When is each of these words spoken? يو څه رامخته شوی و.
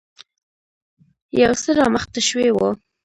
يو 1.41 1.51
څه 1.61 1.69
رامخته 1.79 2.19
شوی 2.29 2.49
و. 2.53 2.57